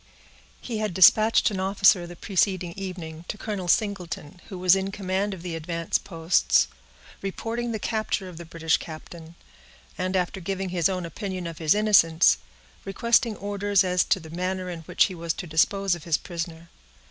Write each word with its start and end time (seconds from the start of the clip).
He 0.61 0.79
had 0.79 0.95
dispatched 0.95 1.51
an 1.51 1.59
officer, 1.59 2.07
the 2.07 2.15
preceding 2.15 2.73
evening, 2.75 3.23
to 3.27 3.37
Colonel 3.37 3.67
Singleton, 3.67 4.41
who 4.49 4.57
was 4.57 4.75
in 4.75 4.89
command 4.91 5.31
of 5.31 5.43
the 5.43 5.55
advance 5.55 5.99
posts, 5.99 6.67
reporting 7.21 7.71
the 7.71 7.77
capture 7.77 8.27
of 8.27 8.37
the 8.37 8.43
British 8.45 8.77
captain, 8.77 9.35
and, 9.99 10.15
after 10.15 10.39
giving 10.39 10.69
his 10.69 10.89
own 10.89 11.05
opinion 11.05 11.45
of 11.45 11.59
his 11.59 11.75
innocence, 11.75 12.39
requesting 12.83 13.35
orders 13.35 13.83
as 13.83 14.03
to 14.05 14.19
the 14.19 14.31
manner 14.31 14.71
in 14.71 14.79
which 14.87 15.03
he 15.03 15.13
was 15.13 15.33
to 15.33 15.45
dispose 15.45 15.93
of 15.93 16.05
his 16.05 16.17
prisoner. 16.17 16.71